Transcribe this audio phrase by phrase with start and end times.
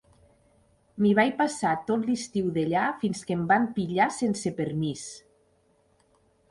[1.03, 5.07] M'hi vaig passar tot l'estiu d'allà fins que em van pillar sense permís.